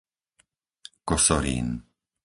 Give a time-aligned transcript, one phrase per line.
[1.07, 1.67] Kosorín